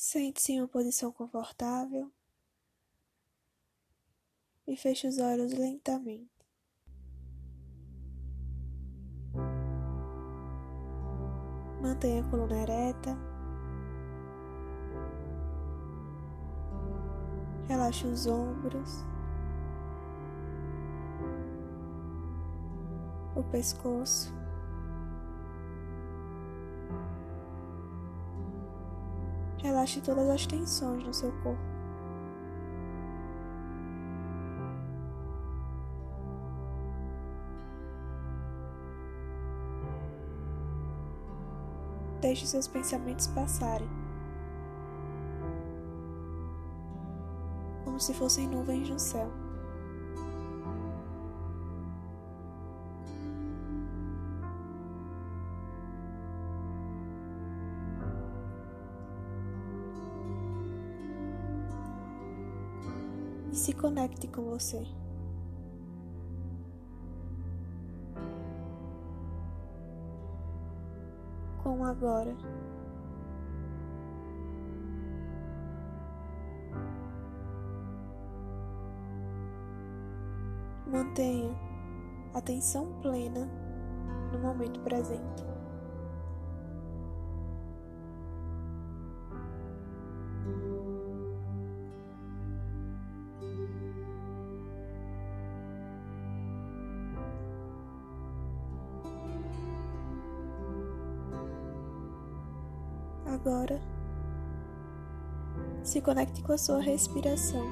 Sente-se 0.00 0.52
em 0.52 0.60
uma 0.60 0.68
posição 0.68 1.10
confortável 1.10 2.08
e 4.64 4.76
feche 4.76 5.08
os 5.08 5.18
olhos 5.18 5.52
lentamente. 5.52 6.30
Mantenha 11.82 12.24
a 12.24 12.30
coluna 12.30 12.62
ereta. 12.62 13.18
Relaxe 17.66 18.06
os 18.06 18.28
ombros, 18.28 19.04
o 23.34 23.42
pescoço. 23.50 24.37
Relaxe 29.62 30.00
todas 30.00 30.28
as 30.28 30.46
tensões 30.46 31.04
no 31.04 31.12
seu 31.12 31.32
corpo. 31.42 31.58
Deixe 42.20 42.46
seus 42.46 42.66
pensamentos 42.66 43.28
passarem, 43.28 43.88
como 47.84 47.98
se 48.00 48.12
fossem 48.12 48.48
nuvens 48.48 48.90
no 48.90 48.98
céu. 48.98 49.47
Se 63.58 63.72
conecte 63.72 64.28
com 64.28 64.42
você. 64.44 64.86
Com 71.62 71.84
agora. 71.84 72.36
Mantenha 80.86 81.50
atenção 82.32 82.86
plena 83.02 83.46
no 84.32 84.38
momento 84.38 84.80
presente. 84.80 85.57
Agora, 103.28 103.78
se 105.82 106.00
conecte 106.00 106.42
com 106.42 106.52
a 106.52 106.58
sua 106.58 106.80
respiração. 106.80 107.62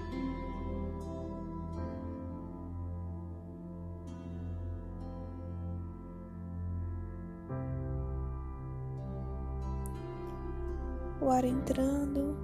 O 11.23 11.31
ar 11.31 11.45
entrando 11.45 12.37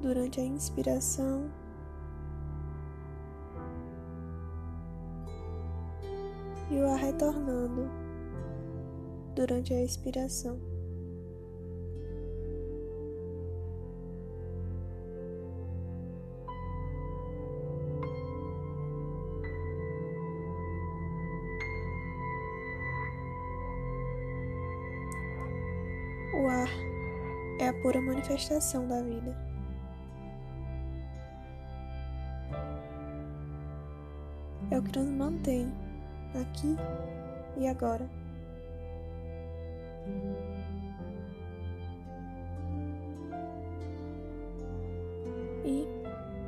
durante 0.00 0.38
a 0.38 0.44
inspiração. 0.44 1.50
E 6.70 6.74
o 6.74 6.86
ar 6.86 6.98
retornando 6.98 7.90
durante 9.34 9.72
a 9.72 9.82
expiração. 9.82 10.71
Pura 27.82 28.00
manifestação 28.00 28.86
da 28.86 29.02
vida. 29.02 29.36
É 34.70 34.78
o 34.78 34.82
que 34.82 34.98
nos 34.98 35.08
mantém 35.08 35.70
aqui 36.40 36.76
e 37.58 37.66
agora. 37.66 38.08
E, 45.64 45.86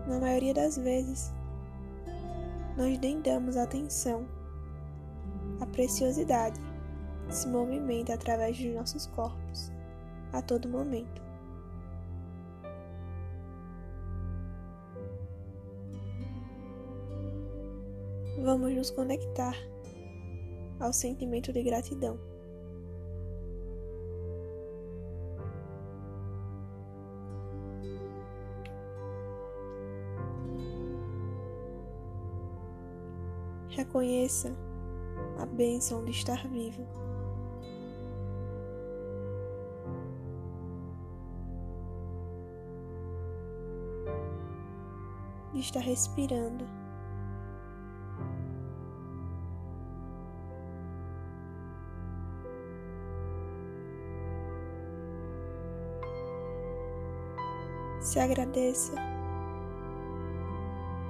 na 0.08 0.18
maioria 0.20 0.54
das 0.54 0.78
vezes, 0.78 1.32
nós 2.76 2.98
nem 3.00 3.20
damos 3.20 3.56
atenção 3.56 4.26
à 5.60 5.66
preciosidade 5.66 6.58
que 7.26 7.34
se 7.34 7.48
movimenta 7.48 8.14
através 8.14 8.56
dos 8.56 8.74
nossos 8.74 9.06
corpos 9.08 9.72
a 10.32 10.40
todo 10.40 10.68
momento. 10.68 11.23
Vamos 18.44 18.74
nos 18.74 18.90
conectar 18.90 19.56
ao 20.78 20.92
sentimento 20.92 21.50
de 21.50 21.62
gratidão. 21.62 22.20
Reconheça 33.70 34.54
a 35.40 35.46
bênção 35.46 36.04
de 36.04 36.10
estar 36.10 36.46
vivo. 36.46 36.86
de 45.54 45.60
estar 45.60 45.80
respirando. 45.80 46.83
Se 58.14 58.20
agradeça 58.20 58.92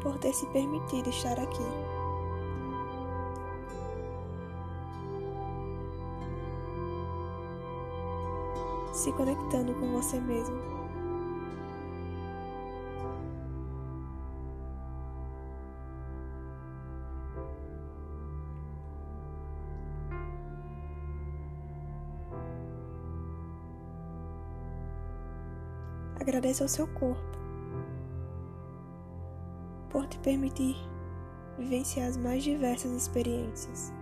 por 0.03 0.16
ter 0.20 0.32
se 0.32 0.47
permitido 0.47 1.10
estar 1.10 1.38
aqui. 1.38 1.62
Se 8.94 9.12
conectando 9.12 9.75
com 9.75 9.93
você 9.93 10.19
mesmo. 10.19 10.56
Agradeça 26.20 26.64
ao 26.64 26.69
seu 26.69 26.86
corpo 26.88 27.38
por 29.90 30.06
te 30.06 30.19
permitir 30.19 30.76
vivenciar 31.58 32.08
as 32.08 32.16
mais 32.16 32.43
diversas 32.43 32.90
experiências. 32.93 33.93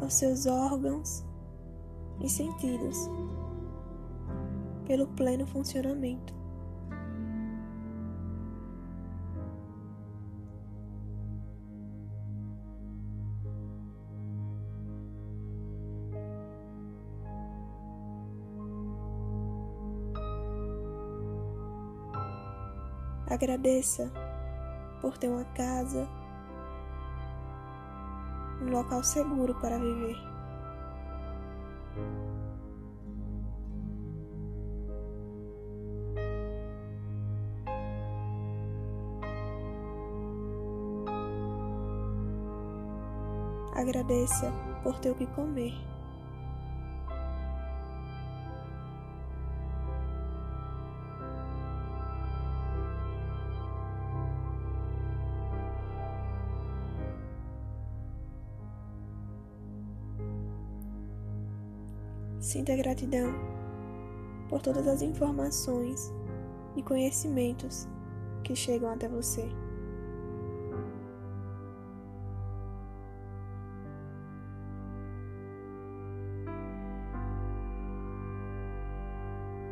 aos 0.00 0.14
seus 0.14 0.46
órgãos 0.46 1.24
e 2.20 2.28
sentidos 2.28 3.08
pelo 4.86 5.06
pleno 5.08 5.46
funcionamento. 5.46 6.39
Agradeça 23.30 24.10
por 25.00 25.16
ter 25.16 25.28
uma 25.28 25.44
casa, 25.54 26.08
um 28.60 28.72
local 28.72 29.04
seguro 29.04 29.54
para 29.60 29.78
viver. 29.78 30.16
Agradeça 43.76 44.52
por 44.82 44.98
ter 44.98 45.10
o 45.10 45.14
que 45.14 45.26
comer. 45.28 45.89
Sinta 62.40 62.74
gratidão 62.74 63.34
por 64.48 64.62
todas 64.62 64.88
as 64.88 65.02
informações 65.02 66.10
e 66.74 66.82
conhecimentos 66.82 67.86
que 68.42 68.56
chegam 68.56 68.90
até 68.90 69.06
você. 69.06 69.46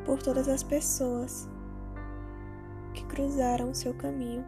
Por 0.05 0.23
todas 0.23 0.47
as 0.47 0.63
pessoas 0.63 1.49
que 2.93 3.03
cruzaram 3.07 3.71
o 3.71 3.75
seu 3.75 3.95
caminho 3.95 4.45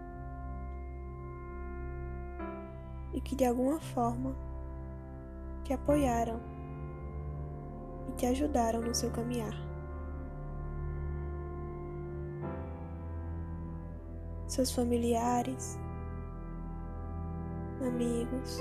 e 3.15 3.21
que 3.23 3.35
de 3.35 3.47
alguma 3.47 3.81
forma 3.81 4.37
te 5.65 5.73
apoiaram 5.73 6.50
e 8.11 8.13
te 8.13 8.27
ajudaram 8.27 8.81
no 8.81 8.95
seu 8.95 9.11
caminhar. 9.11 9.55
Seus 14.49 14.73
familiares, 14.73 15.79
amigos, 17.87 18.59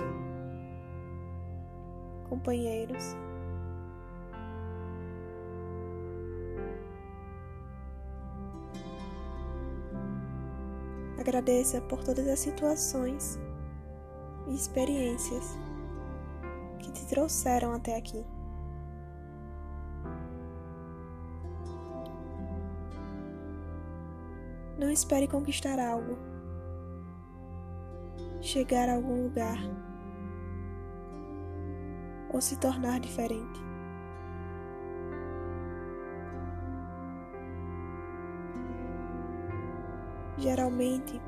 companheiros. 2.29 3.15
Agradeça 11.19 11.81
por 11.81 12.03
todas 12.03 12.27
as 12.27 12.39
situações 12.39 13.39
e 14.47 14.53
experiências 14.53 15.57
que 16.79 16.91
te 16.91 17.05
trouxeram 17.07 17.73
até 17.73 17.97
aqui. 17.97 18.23
Não 24.79 24.89
espere 24.89 25.27
conquistar 25.27 25.77
algo, 25.77 26.17
chegar 28.39 28.87
a 28.87 28.93
algum 28.93 29.23
lugar 29.23 29.57
ou 32.31 32.39
se 32.39 32.57
tornar 32.57 33.01
diferente. 33.01 33.59
Geralmente, 40.37 41.19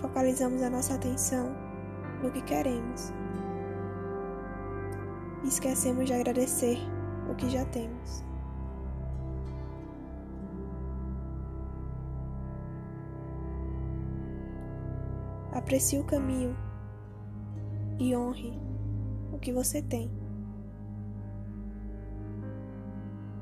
focalizamos 0.00 0.62
a 0.62 0.70
nossa 0.70 0.94
atenção 0.94 1.54
no 2.22 2.30
que 2.30 2.40
queremos 2.40 3.12
e 5.44 5.48
esquecemos 5.48 6.06
de 6.06 6.14
agradecer 6.14 6.78
o 7.30 7.34
que 7.34 7.50
já 7.50 7.66
temos. 7.66 8.25
Aprecie 15.56 15.98
o 15.98 16.04
caminho 16.04 16.54
e 17.98 18.14
honre 18.14 18.52
o 19.32 19.38
que 19.38 19.54
você 19.54 19.80
tem. 19.80 20.10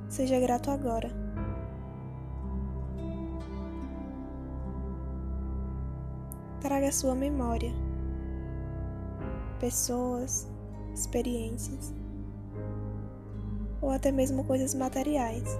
Seja 0.08 0.38
grato 0.38 0.70
agora. 0.70 1.10
Traga 6.60 6.92
sua 6.92 7.16
memória 7.16 7.72
pessoas, 9.58 10.48
experiências 10.94 11.92
ou 13.82 13.90
até 13.90 14.12
mesmo 14.12 14.44
coisas 14.44 14.72
materiais 14.72 15.58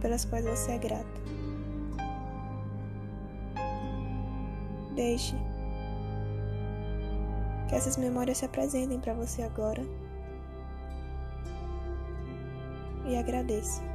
pelas 0.00 0.24
quais 0.24 0.46
você 0.46 0.72
é 0.72 0.78
grato. 0.78 1.20
Deixe 4.94 5.51
que 7.72 7.76
essas 7.76 7.96
memórias 7.96 8.36
se 8.36 8.44
apresentem 8.44 9.00
para 9.00 9.14
você 9.14 9.42
agora. 9.42 9.82
E 13.06 13.16
agradeça. 13.16 13.91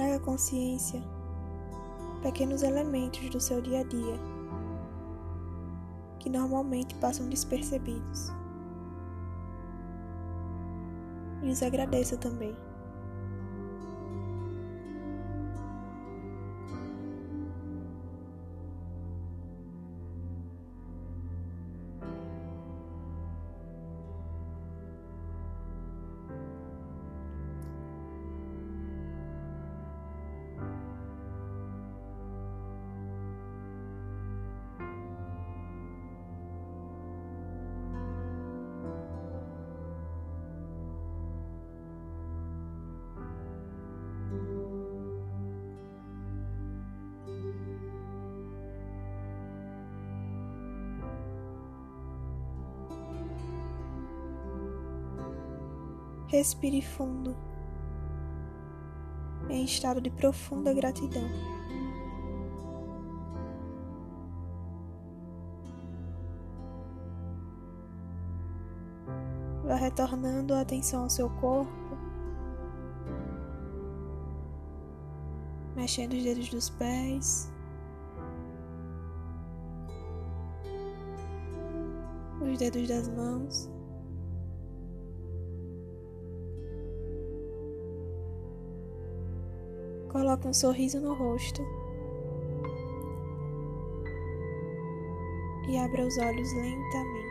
Traga 0.00 0.18
consciência 0.18 1.02
pequenos 2.22 2.62
elementos 2.62 3.28
do 3.28 3.38
seu 3.38 3.60
dia 3.60 3.80
a 3.80 3.82
dia 3.82 4.14
que 6.18 6.30
normalmente 6.30 6.94
passam 6.94 7.28
despercebidos. 7.28 8.32
E 11.42 11.50
os 11.50 11.62
agradeça 11.62 12.16
também. 12.16 12.56
Respire 56.30 56.80
fundo, 56.80 57.36
em 59.48 59.64
estado 59.64 60.00
de 60.00 60.10
profunda 60.10 60.72
gratidão. 60.72 61.28
Vá 69.64 69.74
retornando 69.74 70.54
a 70.54 70.60
atenção 70.60 71.02
ao 71.02 71.10
seu 71.10 71.28
corpo, 71.40 71.98
mexendo 75.74 76.12
os 76.12 76.22
dedos 76.22 76.48
dos 76.48 76.70
pés, 76.70 77.52
os 82.40 82.56
dedos 82.56 82.86
das 82.88 83.08
mãos. 83.08 83.79
Coloque 90.10 90.48
um 90.48 90.52
sorriso 90.52 91.00
no 91.00 91.14
rosto 91.14 91.62
e 95.68 95.78
abra 95.78 96.04
os 96.04 96.18
olhos 96.18 96.52
lentamente. 96.52 97.29